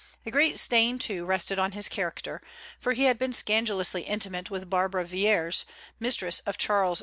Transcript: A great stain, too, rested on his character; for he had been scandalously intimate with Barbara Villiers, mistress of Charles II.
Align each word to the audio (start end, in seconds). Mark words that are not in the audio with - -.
A 0.25 0.31
great 0.31 0.57
stain, 0.57 0.97
too, 0.97 1.25
rested 1.25 1.59
on 1.59 1.73
his 1.73 1.87
character; 1.87 2.41
for 2.79 2.93
he 2.93 3.03
had 3.03 3.19
been 3.19 3.33
scandalously 3.33 4.01
intimate 4.01 4.49
with 4.49 4.67
Barbara 4.67 5.05
Villiers, 5.05 5.63
mistress 5.99 6.39
of 6.47 6.57
Charles 6.57 6.99
II. 6.99 6.99